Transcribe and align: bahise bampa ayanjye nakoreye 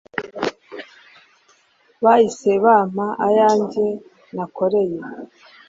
bahise 2.03 2.51
bampa 2.63 3.05
ayanjye 3.27 3.85
nakoreye 4.35 4.99